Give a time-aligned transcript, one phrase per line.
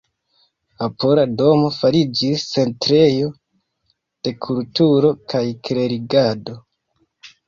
[0.83, 3.27] La Pola domo fariĝis centrejo
[4.29, 6.57] de kulturo kaj klerigado.